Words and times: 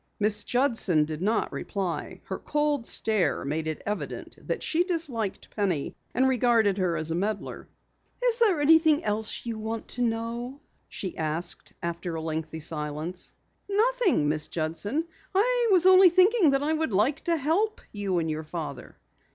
Miss 0.19 0.43
Judson 0.43 1.05
did 1.05 1.21
not 1.21 1.53
reply. 1.53 2.21
Her 2.23 2.39
cold 2.39 2.87
stare 2.87 3.45
made 3.45 3.67
it 3.67 3.83
evident 3.85 4.35
that 4.47 4.63
she 4.63 4.83
disliked 4.83 5.55
Penny 5.55 5.95
and 6.15 6.27
regarded 6.27 6.79
her 6.79 6.97
as 6.97 7.11
a 7.11 7.15
meddler. 7.15 7.69
"Is 8.25 8.39
there 8.39 8.59
anything 8.59 9.03
else 9.03 9.45
you 9.45 9.59
wish 9.59 9.83
to 9.89 10.01
know?" 10.01 10.59
she 10.89 11.15
asked 11.19 11.73
after 11.83 12.15
a 12.15 12.21
lengthy 12.21 12.61
silence. 12.61 13.31
"Nothing, 13.69 14.27
Miss 14.27 14.47
Judson. 14.47 15.05
I 15.35 15.67
was 15.69 15.85
only 15.85 16.09
thinking 16.09 16.49
that 16.49 16.63
I 16.63 16.73
would 16.73 16.93
like 16.93 17.21
to 17.25 17.37
help 17.37 17.79
you 17.93 18.17
and 18.17 18.27
your 18.27 18.43
father." 18.43 18.97